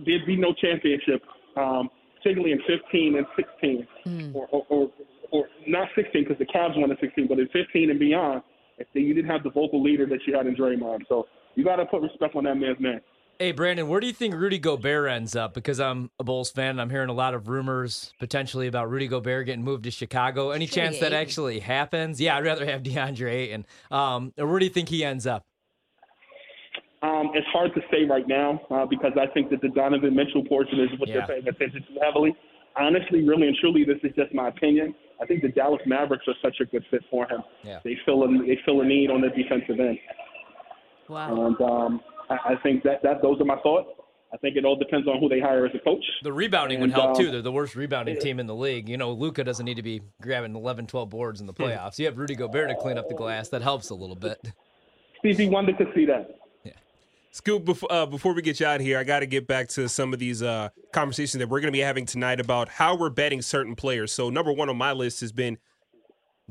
did 0.05 0.27
be 0.27 0.37
no 0.37 0.53
championship, 0.55 1.23
um, 1.57 1.91
particularly 2.17 2.53
in 2.53 2.61
15 2.67 3.17
and 3.17 3.27
16, 3.37 3.87
Mm. 4.07 4.35
or, 4.35 4.47
or, 4.51 4.65
or, 4.69 4.91
or 5.33 5.45
not 5.67 5.89
16 5.95 6.25
because 6.25 6.39
the 6.39 6.47
Cavs 6.47 6.79
won 6.79 6.91
in 6.91 6.97
16, 7.01 7.27
but 7.29 7.39
in 7.39 7.49
15 7.49 7.91
and 7.91 7.99
beyond, 7.99 8.43
if 8.79 8.87
they, 8.95 9.01
you 9.01 9.13
didn't 9.13 9.31
have 9.31 9.43
the 9.43 9.51
vocal 9.51 9.83
leader 9.83 10.07
that 10.07 10.21
you 10.27 10.37
had 10.37 10.47
in 10.47 10.55
Draymond. 10.57 11.01
So 11.09 11.27
you 11.57 11.65
got 11.65 11.77
to 11.77 11.87
put 11.87 12.03
respect 12.03 12.37
on 12.37 12.45
that 12.45 12.55
man's 12.55 12.79
name. 12.81 13.01
Hey, 13.40 13.52
Brandon, 13.52 13.87
where 13.87 14.00
do 14.00 14.09
you 14.09 14.12
think 14.12 14.35
Rudy 14.35 14.59
Gobert 14.59 15.09
ends 15.09 15.37
up? 15.37 15.54
Because 15.54 15.78
I'm 15.78 16.11
a 16.18 16.25
Bulls 16.25 16.50
fan 16.50 16.71
and 16.71 16.80
I'm 16.80 16.90
hearing 16.90 17.09
a 17.09 17.12
lot 17.12 17.35
of 17.35 17.47
rumors 17.47 18.12
potentially 18.18 18.66
about 18.66 18.90
Rudy 18.90 19.07
Gobert 19.07 19.47
getting 19.47 19.62
moved 19.62 19.85
to 19.85 19.92
Chicago. 19.92 20.50
Any 20.50 20.66
chance 20.66 20.99
that 20.99 21.12
actually 21.12 21.61
happens? 21.61 22.21
Yeah, 22.21 22.37
I'd 22.37 22.45
rather 22.45 22.66
have 22.66 22.83
DeAndre 22.83 23.30
Ayton. 23.33 23.64
Um, 23.92 24.33
or 24.38 24.49
where 24.49 24.59
do 24.59 24.64
you 24.64 24.73
think 24.73 24.88
he 24.88 25.04
ends 25.04 25.25
up? 25.25 25.47
Um, 27.02 27.30
it's 27.33 27.47
hard 27.52 27.73
to 27.76 27.80
say 27.92 28.07
right 28.11 28.26
now 28.26 28.61
uh, 28.73 28.85
because 28.87 29.12
I 29.16 29.28
think 29.33 29.50
that 29.50 29.61
the 29.61 29.68
Donovan 29.68 30.16
Mitchell 30.16 30.45
portion 30.45 30.80
is 30.80 30.99
what 30.99 31.09
Yeah. 31.09 31.25
they're 31.25 31.37
paying 31.40 31.47
attention 31.49 31.85
to 31.95 32.00
heavily. 32.04 32.35
Honestly, 32.76 33.23
really 33.23 33.47
and 33.47 33.57
truly, 33.61 33.85
this 33.85 33.99
is 34.02 34.11
just 34.16 34.35
my 34.35 34.49
opinion. 34.49 34.97
I 35.23 35.26
think 35.26 35.42
the 35.42 35.49
Dallas 35.50 35.80
Mavericks 35.87 36.25
are 36.26 36.35
such 36.42 36.57
a 36.61 36.64
good 36.64 36.85
fit 36.90 37.02
for 37.09 37.25
him. 37.28 37.42
Yeah. 37.62 37.78
They 37.85 37.97
fill 38.04 38.25
a 38.25 38.28
they 38.45 38.59
fill 38.64 38.80
a 38.80 38.85
need 38.85 39.11
on 39.12 39.21
the 39.21 39.28
defensive 39.30 39.78
end, 39.78 39.99
Wow. 41.09 41.47
and 41.47 41.61
um, 41.61 42.00
I, 42.31 42.53
I 42.53 42.57
think 42.63 42.83
that 42.85 43.03
that 43.03 43.23
those 43.23 43.41
are 43.41 43.45
my 43.45 43.59
thoughts. 43.61 43.89
I 44.33 44.37
think 44.37 44.57
it 44.57 44.65
all 44.65 44.77
depends 44.77 45.09
on 45.09 45.21
who 45.21 45.29
they 45.29 45.41
hire 45.41 45.65
as 45.65 45.75
a 45.75 45.79
coach. 45.79 46.05
The 46.23 46.33
rebounding 46.33 46.81
would 46.81 46.91
help 46.91 47.11
um, 47.11 47.17
too. 47.17 47.31
They're 47.31 47.41
the 47.41 47.53
worst 47.53 47.75
rebounding 47.75 48.19
team 48.21 48.39
in 48.39 48.47
the 48.47 48.55
league. 48.55 48.87
You 48.87 48.99
know, 48.99 49.13
Luka 49.13 49.43
doesn't 49.43 49.65
need 49.65 49.77
to 49.77 49.83
be 49.83 50.03
grabbing 50.21 50.55
11, 50.55 50.87
12 50.87 51.09
boards 51.09 51.41
in 51.41 51.47
the 51.47 51.55
playoffs. 51.55 51.99
You 51.99 52.05
have 52.07 52.19
Rudy 52.19 52.35
Gobert 52.35 52.69
to 52.69 52.75
clean 52.75 52.99
up 52.99 53.09
the 53.09 53.15
glass. 53.15 53.49
That 53.49 53.63
helps 53.63 53.89
a 53.89 53.95
little 53.95 54.17
bit. 54.17 54.53
Stevie 55.21 55.49
Wonder 55.49 55.73
could 55.73 55.89
see 55.95 56.05
that. 56.05 56.39
Yeah. 56.63 56.73
Scoop, 57.31 57.65
before, 57.65 57.91
uh, 57.91 58.05
before 58.05 58.35
we 58.35 58.43
get 58.43 58.61
you 58.61 58.67
out 58.67 58.77
of 58.77 58.83
here, 58.83 58.99
I 58.99 59.05
got 59.05 59.21
to 59.21 59.27
get 59.27 59.47
back 59.47 59.69
to 59.71 59.89
some 59.89 60.13
of 60.13 60.19
these 60.19 60.43
uh, 60.43 60.69
conversations 60.93 61.39
that 61.39 61.49
we're 61.49 61.61
going 61.61 61.73
to 61.73 61.77
be 61.77 61.81
having 61.81 62.05
tonight 62.05 62.39
about 62.39 62.69
how 62.69 62.97
we're 62.97 63.11
betting 63.11 63.41
certain 63.41 63.75
players. 63.75 64.13
So, 64.13 64.29
number 64.29 64.53
one 64.53 64.69
on 64.69 64.77
my 64.77 64.93
list 64.93 65.21
has 65.23 65.33
been 65.33 65.57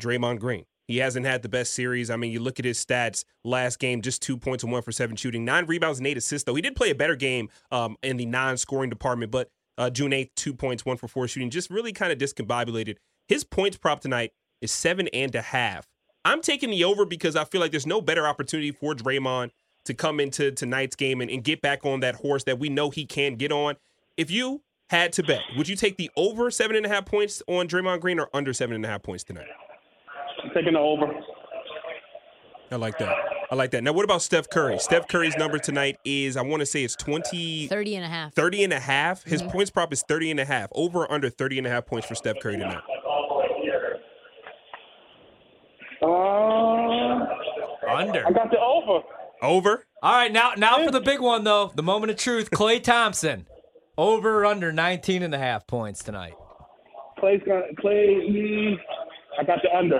Draymond 0.01 0.39
Green. 0.39 0.65
He 0.87 0.97
hasn't 0.99 1.25
had 1.25 1.41
the 1.41 1.49
best 1.49 1.73
series. 1.73 2.09
I 2.09 2.15
mean, 2.15 2.31
you 2.31 2.39
look 2.39 2.59
at 2.59 2.65
his 2.65 2.83
stats 2.83 3.25
last 3.43 3.79
game, 3.79 4.01
just 4.01 4.21
two 4.21 4.37
points 4.37 4.63
and 4.63 4.71
one 4.71 4.81
for 4.81 4.93
seven 4.93 5.17
shooting, 5.17 5.43
nine 5.43 5.65
rebounds 5.65 5.99
and 5.99 6.07
eight 6.07 6.17
assists, 6.17 6.45
though. 6.45 6.55
He 6.55 6.61
did 6.61 6.75
play 6.75 6.91
a 6.91 6.95
better 6.95 7.15
game 7.15 7.49
um, 7.71 7.97
in 8.01 8.15
the 8.17 8.25
non 8.25 8.57
scoring 8.57 8.89
department, 8.89 9.31
but 9.31 9.49
uh, 9.77 9.89
June 9.89 10.11
8th, 10.11 10.29
two 10.35 10.53
points, 10.53 10.85
one 10.85 10.97
for 10.97 11.07
four 11.07 11.27
shooting, 11.27 11.49
just 11.49 11.69
really 11.69 11.91
kind 11.91 12.11
of 12.11 12.17
discombobulated. 12.17 12.95
His 13.27 13.43
points 13.43 13.77
prop 13.77 13.99
tonight 13.99 14.31
is 14.61 14.71
seven 14.71 15.07
and 15.09 15.35
a 15.35 15.41
half. 15.41 15.87
I'm 16.25 16.41
taking 16.41 16.71
the 16.71 16.83
over 16.83 17.05
because 17.05 17.35
I 17.35 17.43
feel 17.43 17.61
like 17.61 17.71
there's 17.71 17.85
no 17.85 18.01
better 18.01 18.25
opportunity 18.25 18.71
for 18.71 18.93
Draymond 18.93 19.51
to 19.85 19.93
come 19.93 20.19
into 20.19 20.51
tonight's 20.51 20.95
game 20.95 21.21
and, 21.21 21.29
and 21.29 21.43
get 21.43 21.61
back 21.61 21.85
on 21.85 21.99
that 21.99 22.15
horse 22.15 22.43
that 22.45 22.59
we 22.59 22.69
know 22.69 22.89
he 22.89 23.05
can 23.05 23.35
get 23.35 23.51
on. 23.51 23.75
If 24.15 24.31
you 24.31 24.63
had 24.89 25.13
to 25.13 25.23
bet, 25.23 25.41
would 25.57 25.67
you 25.67 25.75
take 25.75 25.97
the 25.97 26.09
over 26.15 26.49
seven 26.49 26.75
and 26.75 26.85
a 26.85 26.89
half 26.89 27.05
points 27.05 27.41
on 27.47 27.67
Draymond 27.67 28.01
Green 28.01 28.19
or 28.19 28.29
under 28.33 28.53
seven 28.53 28.75
and 28.75 28.85
a 28.85 28.87
half 28.87 29.03
points 29.03 29.23
tonight? 29.23 29.47
I'm 30.57 30.63
taking 30.63 30.73
the 30.73 30.79
over. 30.79 31.05
I 32.71 32.75
like 32.75 32.97
that. 32.97 33.15
I 33.51 33.55
like 33.55 33.71
that. 33.71 33.83
Now, 33.83 33.93
what 33.93 34.03
about 34.03 34.21
Steph 34.21 34.49
Curry? 34.49 34.79
Steph 34.79 35.07
Curry's 35.07 35.37
number 35.37 35.59
tonight 35.59 35.99
is, 36.03 36.35
I 36.35 36.41
want 36.41 36.61
to 36.61 36.65
say 36.65 36.83
it's 36.83 36.95
20, 36.95 37.67
30 37.67 37.95
and 37.95 38.05
a 38.05 38.07
half. 38.07 38.33
30 38.33 38.63
and 38.63 38.73
a 38.73 38.79
half. 38.79 39.23
His 39.23 39.41
points 39.43 39.69
prop 39.69 39.93
is 39.93 40.03
30 40.07 40.31
and 40.31 40.39
a 40.39 40.45
half. 40.45 40.69
Over 40.73 41.03
or 41.03 41.11
under 41.11 41.29
30 41.29 41.59
and 41.59 41.67
a 41.67 41.69
half 41.69 41.85
points 41.85 42.07
for 42.07 42.15
Steph 42.15 42.37
Curry 42.41 42.57
tonight. 42.57 42.81
Uh, 46.01 46.07
Under. 47.89 48.27
I 48.27 48.31
got 48.31 48.51
the 48.51 48.59
over. 48.59 49.05
Over? 49.41 49.85
All 50.03 50.13
right, 50.13 50.31
now 50.31 50.53
now 50.57 50.83
for 50.83 50.91
the 50.91 51.01
big 51.01 51.19
one 51.19 51.43
though, 51.43 51.71
the 51.75 51.83
moment 51.83 52.11
of 52.11 52.17
truth. 52.17 52.51
Klay 52.51 52.81
Thompson, 52.83 53.47
over 53.97 54.41
or 54.41 54.45
under 54.45 54.71
19 54.71 55.23
and 55.23 55.33
a 55.33 55.37
half 55.37 55.65
points 55.65 56.03
tonight. 56.03 56.33
Klay's 57.21 57.41
got 57.45 57.63
Klay. 57.83 58.29
Mm, 58.29 58.75
I 59.39 59.43
got 59.43 59.59
the 59.63 59.75
under. 59.75 59.99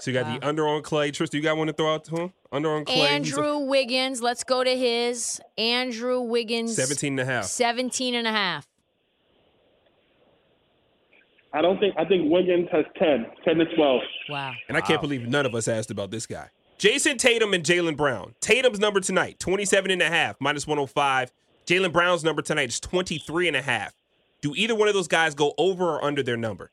So 0.00 0.10
you 0.10 0.18
got 0.18 0.40
the 0.40 0.46
under 0.46 0.66
on 0.66 0.82
Klay. 0.82 1.12
Tristan, 1.12 1.38
you 1.38 1.42
got 1.44 1.56
one 1.56 1.66
to 1.66 1.72
throw 1.72 1.94
out 1.94 2.04
to 2.04 2.16
him? 2.16 2.32
Under 2.50 2.70
on 2.70 2.84
Klay. 2.84 2.92
He's 2.94 3.04
a- 3.04 3.08
Andrew 3.08 3.58
Wiggins. 3.58 4.22
Let's 4.22 4.44
go 4.44 4.64
to 4.64 4.76
his. 4.76 5.40
Andrew 5.58 6.20
Wiggins. 6.20 6.74
17 6.74 7.18
and 7.18 7.28
a 7.28 7.32
half. 7.32 7.44
17 7.44 8.14
and 8.14 8.26
a 8.26 8.32
half. 8.32 8.66
I 11.52 11.60
don't 11.62 11.78
think. 11.80 11.94
I 11.98 12.04
think 12.04 12.30
Wiggins 12.30 12.68
has 12.70 12.84
10, 12.98 13.26
10 13.44 13.56
to 13.56 13.64
12. 13.74 14.00
Wow. 14.28 14.52
And 14.68 14.76
I 14.76 14.80
can't 14.80 15.00
believe 15.00 15.26
none 15.28 15.46
of 15.46 15.54
us 15.54 15.66
asked 15.68 15.90
about 15.90 16.10
this 16.10 16.26
guy. 16.26 16.48
Jayson 16.78 17.18
Tatum 17.18 17.52
and 17.52 17.64
Jaylen 17.64 17.96
Brown. 17.96 18.34
Tatum's 18.40 18.78
number 18.78 19.00
tonight, 19.00 19.38
27 19.38 19.90
and 19.90 20.00
a 20.00 20.08
half, 20.08 20.36
minus 20.40 20.66
105. 20.66 21.32
Jaylen 21.66 21.92
Brown's 21.92 22.24
number 22.24 22.40
tonight 22.40 22.68
is 22.70 22.80
23 22.80 23.48
and 23.48 23.56
a 23.56 23.62
half. 23.62 23.92
Do 24.40 24.54
either 24.56 24.74
one 24.74 24.88
of 24.88 24.94
those 24.94 25.08
guys 25.08 25.34
go 25.34 25.52
over 25.58 25.84
or 25.96 26.04
under 26.04 26.22
their 26.22 26.36
number? 26.38 26.70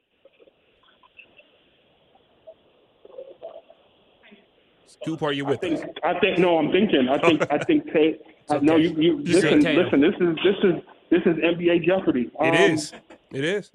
Scoop, 5.04 5.22
are 5.24 5.32
you 5.34 5.46
I 5.46 5.50
with 5.52 5.62
think. 5.62 5.80
us? 5.80 5.86
I 6.04 6.20
think. 6.20 6.38
No, 6.40 6.58
I'm 6.58 6.72
thinking. 6.72 7.08
I 7.10 7.18
think. 7.20 7.52
I 7.52 7.58
think. 7.60 7.86
Tate. 7.94 8.22
I 8.50 8.58
No, 8.60 8.76
you. 8.76 8.90
You 8.90 9.18
You 9.20 9.24
listen. 9.24 9.62
Tatum. 9.62 9.84
Listen. 9.84 10.02
This 10.02 10.14
is. 10.20 10.36
This 10.44 10.56
is. 10.64 10.84
This 11.10 11.22
is 11.26 11.38
NBA 11.44 11.86
Jeopardy. 11.86 12.30
It 12.42 12.48
Um, 12.48 12.54
is. 12.56 12.92
It 13.32 13.44
is. 13.46 13.72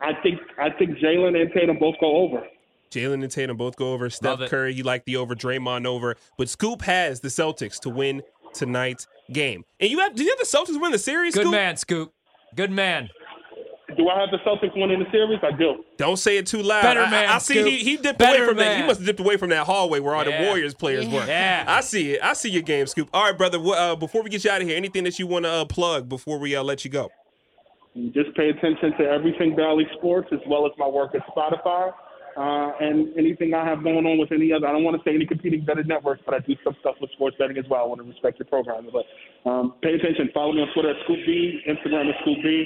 I 0.00 0.12
think. 0.22 0.40
I 0.58 0.70
think 0.70 0.98
Jaylen 0.98 1.40
and 1.40 1.50
Tatum 1.52 1.78
both 1.78 1.96
go 2.00 2.16
over. 2.16 2.42
Jaylen 2.90 3.22
and 3.22 3.30
Tatum 3.30 3.56
both 3.56 3.76
go 3.76 3.92
over. 3.92 4.08
Steph 4.08 4.48
Curry, 4.48 4.72
you 4.74 4.84
like 4.84 5.04
the 5.04 5.16
over. 5.16 5.34
Draymond 5.34 5.84
over. 5.86 6.16
But 6.38 6.48
Scoop 6.48 6.82
has 6.82 7.20
the 7.20 7.28
Celtics 7.28 7.80
to 7.80 7.90
win 7.90 8.22
tonight's 8.52 9.08
game. 9.32 9.64
And 9.80 9.90
you 9.90 9.98
have, 9.98 10.14
do 10.14 10.22
you 10.22 10.30
have 10.30 10.38
the 10.38 10.44
Celtics 10.44 10.80
win 10.80 10.92
the 10.92 10.98
series, 10.98 11.34
Good 11.34 11.42
Scoop? 11.42 11.50
man, 11.52 11.76
Scoop. 11.76 12.12
Good 12.54 12.70
man. 12.70 13.08
Do 13.96 14.08
I 14.08 14.20
have 14.20 14.30
the 14.30 14.38
Celtics 14.38 14.76
winning 14.76 14.98
the 14.98 15.10
series? 15.10 15.38
I 15.42 15.52
do. 15.56 15.84
Don't 15.96 16.16
say 16.16 16.36
it 16.38 16.46
too 16.46 16.62
loud. 16.62 16.82
Better 16.82 17.00
I- 17.00 17.04
I- 17.06 17.10
man, 17.10 17.28
I, 17.28 17.38
see 17.38 17.62
he, 17.62 17.78
he 17.78 17.96
dipped 17.96 18.18
Better 18.18 18.38
away 18.44 18.48
from 18.48 18.56
that. 18.58 18.76
He 18.80 18.86
must 18.86 19.00
have 19.00 19.06
dipped 19.06 19.20
away 19.20 19.36
from 19.36 19.50
that 19.50 19.66
hallway 19.66 20.00
where 20.00 20.14
all 20.14 20.24
Yeah. 20.26 20.42
the 20.42 20.46
Warriors 20.48 20.74
players 20.74 21.06
were. 21.06 21.24
Yeah. 21.26 21.64
I 21.66 21.80
see 21.80 22.12
it. 22.14 22.20
I 22.22 22.32
see 22.32 22.50
your 22.50 22.62
game, 22.62 22.86
Scoop. 22.86 23.08
All 23.12 23.24
right, 23.24 23.36
brother. 23.36 23.58
Uh, 23.64 23.96
before 23.96 24.22
we 24.22 24.30
get 24.30 24.44
you 24.44 24.50
out 24.50 24.60
of 24.62 24.68
here, 24.68 24.76
anything 24.76 25.04
that 25.04 25.18
you 25.18 25.26
want 25.26 25.44
to 25.44 25.50
uh, 25.50 25.64
plug 25.64 26.08
before 26.08 26.38
we 26.38 26.54
uh, 26.56 26.62
let 26.62 26.84
you 26.84 26.90
go? 26.90 27.10
Just 28.12 28.34
pay 28.36 28.48
attention 28.50 28.92
to 28.98 29.04
everything 29.08 29.54
Bally 29.54 29.86
Sports 29.98 30.28
as 30.32 30.40
well 30.48 30.66
as 30.66 30.72
my 30.78 30.86
work 30.88 31.14
at 31.14 31.22
Spotify. 31.28 31.92
Uh, 32.36 32.72
and 32.80 33.16
anything 33.16 33.54
I 33.54 33.64
have 33.64 33.84
going 33.84 34.04
on 34.06 34.18
with 34.18 34.32
any 34.32 34.52
other, 34.52 34.66
I 34.66 34.72
don't 34.72 34.82
want 34.82 34.98
to 34.98 35.02
say 35.08 35.14
any 35.14 35.24
competing 35.24 35.64
betting 35.64 35.86
networks, 35.86 36.20
but 36.26 36.34
I 36.34 36.40
do 36.40 36.56
some 36.64 36.74
stuff 36.80 36.96
with 37.00 37.12
sports 37.12 37.36
betting 37.38 37.56
as 37.58 37.64
well. 37.70 37.82
I 37.82 37.86
want 37.86 38.00
to 38.02 38.08
respect 38.08 38.40
your 38.40 38.46
programming. 38.50 38.90
But 38.92 39.06
um, 39.48 39.74
pay 39.82 39.94
attention. 39.94 40.30
Follow 40.34 40.52
me 40.52 40.62
on 40.62 40.68
Twitter 40.74 40.90
at 40.90 40.96
Scoop 41.04 41.18
B, 41.24 41.60
Instagram 41.68 42.10
at 42.10 42.18
Scoop 42.22 42.38
B, 42.42 42.64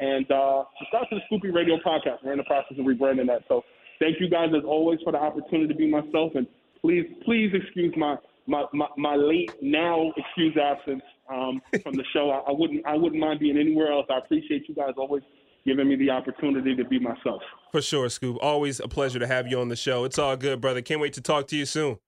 and 0.00 0.30
uh, 0.30 0.64
subscribe 0.78 1.08
to 1.10 1.16
the 1.16 1.20
Scoop 1.26 1.42
B 1.42 1.50
Radio 1.50 1.76
podcast. 1.84 2.18
We're 2.24 2.32
in 2.32 2.38
the 2.38 2.44
process 2.44 2.78
of 2.78 2.84
rebranding 2.84 3.26
that. 3.26 3.42
So 3.48 3.64
thank 3.98 4.20
you 4.20 4.28
guys 4.28 4.48
as 4.56 4.64
always 4.64 4.98
for 5.04 5.12
the 5.12 5.18
opportunity 5.18 5.68
to 5.68 5.74
be 5.74 5.88
myself. 5.90 6.32
And 6.34 6.46
please, 6.80 7.06
please 7.24 7.52
excuse 7.54 7.94
my 7.96 8.16
my, 8.46 8.64
my, 8.72 8.86
my 8.96 9.14
late 9.14 9.52
now 9.60 10.10
excuse 10.16 10.56
absence 10.56 11.02
um, 11.30 11.60
from 11.82 11.94
the 11.94 12.04
show. 12.12 12.30
I, 12.30 12.50
I 12.50 12.52
wouldn't 12.52 12.86
I 12.86 12.94
wouldn't 12.96 13.20
mind 13.20 13.40
being 13.40 13.58
anywhere 13.58 13.92
else. 13.92 14.06
I 14.10 14.18
appreciate 14.18 14.68
you 14.68 14.74
guys 14.74 14.94
always 14.96 15.22
giving 15.66 15.88
me 15.88 15.96
the 15.96 16.10
opportunity 16.10 16.74
to 16.74 16.84
be 16.84 16.98
myself. 16.98 17.42
For 17.72 17.82
sure, 17.82 18.08
Scoop. 18.08 18.38
Always 18.40 18.80
a 18.80 18.88
pleasure 18.88 19.18
to 19.18 19.26
have 19.26 19.46
you 19.46 19.60
on 19.60 19.68
the 19.68 19.76
show. 19.76 20.04
It's 20.04 20.18
all 20.18 20.36
good, 20.36 20.60
brother. 20.60 20.80
Can't 20.80 21.00
wait 21.00 21.12
to 21.14 21.20
talk 21.20 21.46
to 21.48 21.56
you 21.56 21.66
soon. 21.66 21.98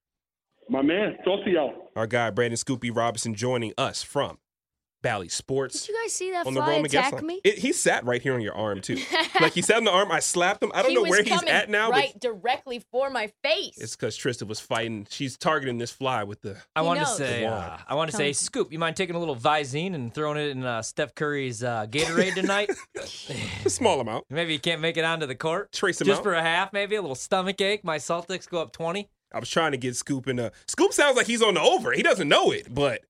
My 0.68 0.82
man, 0.82 1.16
talk 1.24 1.44
to 1.44 1.50
y'all. 1.50 1.90
Our 1.96 2.06
guy, 2.06 2.30
Brandon 2.30 2.56
Scoop 2.56 2.80
B 2.80 2.90
Robinson, 2.90 3.34
joining 3.34 3.74
us 3.76 4.02
from 4.02 4.38
Bally 5.02 5.28
Sports. 5.28 5.86
Did 5.86 5.88
you 5.92 6.02
guys 6.02 6.12
see 6.12 6.30
that 6.32 6.46
on 6.46 6.54
the 6.54 6.60
fly 6.60 6.76
Roman 6.76 6.90
guest 6.90 7.12
attack 7.12 7.24
me? 7.24 7.40
It, 7.44 7.58
he 7.58 7.72
sat 7.72 8.04
right 8.04 8.20
here 8.20 8.34
on 8.34 8.40
your 8.40 8.54
arm 8.54 8.80
too. 8.80 8.98
like 9.40 9.52
he 9.52 9.62
sat 9.62 9.78
on 9.78 9.84
the 9.84 9.90
arm. 9.90 10.10
I 10.12 10.20
slapped 10.20 10.62
him. 10.62 10.70
I 10.74 10.82
don't 10.82 10.90
he 10.90 10.96
know 10.96 11.02
where 11.02 11.22
he's 11.22 11.42
at 11.44 11.70
now, 11.70 11.90
right 11.90 12.10
but 12.12 12.20
directly 12.20 12.82
for 12.90 13.10
my 13.10 13.30
face. 13.42 13.78
it's 13.78 13.96
because 13.96 14.18
Trista 14.18 14.46
was 14.46 14.60
fighting. 14.60 15.06
She's 15.10 15.36
targeting 15.36 15.78
this 15.78 15.90
fly 15.90 16.24
with 16.24 16.42
the. 16.42 16.56
I 16.76 16.82
want 16.82 17.00
to 17.00 17.06
say, 17.06 17.44
uh. 17.46 17.78
I 17.86 17.94
want 17.94 18.10
to 18.10 18.16
say, 18.16 18.32
Scoop, 18.32 18.72
you 18.72 18.78
mind 18.78 18.96
taking 18.96 19.16
a 19.16 19.18
little 19.18 19.36
Visine 19.36 19.94
and 19.94 20.12
throwing 20.12 20.38
it 20.38 20.50
in 20.50 20.64
uh, 20.64 20.82
Steph 20.82 21.14
Curry's 21.14 21.62
uh, 21.62 21.86
Gatorade 21.86 22.34
tonight? 22.34 22.70
a 23.64 23.70
small 23.70 24.00
amount. 24.00 24.24
maybe 24.30 24.52
you 24.52 24.60
can't 24.60 24.80
make 24.80 24.96
it 24.96 25.04
onto 25.04 25.26
the 25.26 25.34
court. 25.34 25.72
Trace 25.72 26.00
him 26.00 26.06
Just 26.06 26.20
out. 26.20 26.24
for 26.24 26.34
a 26.34 26.42
half, 26.42 26.72
maybe 26.72 26.96
a 26.96 27.00
little 27.00 27.14
stomach 27.14 27.60
ache. 27.60 27.84
My 27.84 27.98
Celtics 27.98 28.48
go 28.48 28.60
up 28.60 28.72
20. 28.72 29.08
I 29.32 29.38
was 29.38 29.48
trying 29.48 29.72
to 29.72 29.78
get 29.78 29.94
Scoop 29.94 30.26
in. 30.26 30.40
Uh, 30.40 30.50
Scoop 30.66 30.92
sounds 30.92 31.16
like 31.16 31.26
he's 31.26 31.42
on 31.42 31.54
the 31.54 31.60
over. 31.60 31.92
He 31.92 32.02
doesn't 32.02 32.28
know 32.28 32.50
it, 32.50 32.72
but 32.72 33.02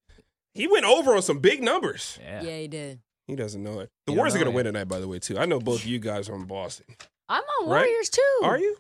he 0.54 0.66
went 0.66 0.84
over 0.84 1.14
on 1.14 1.22
some 1.22 1.38
big 1.38 1.62
numbers. 1.62 2.18
Yeah. 2.22 2.42
yeah, 2.42 2.58
he 2.58 2.68
did. 2.68 3.00
He 3.26 3.36
doesn't 3.36 3.62
know 3.62 3.80
it. 3.80 3.90
The 4.06 4.12
Warriors 4.12 4.34
are 4.34 4.38
going 4.38 4.50
to 4.50 4.54
win 4.54 4.64
tonight, 4.64 4.84
by 4.88 4.98
the 4.98 5.06
way, 5.06 5.18
too. 5.20 5.38
I 5.38 5.46
know 5.46 5.60
both 5.60 5.80
of 5.80 5.86
you 5.86 5.98
guys 6.00 6.28
are 6.28 6.34
in 6.34 6.46
Boston. 6.46 6.86
I'm 7.28 7.44
on 7.62 7.68
Right? 7.70 7.86
Warriors 7.86 8.10
too. 8.10 8.40
Are 8.42 8.58
you? 8.58 8.76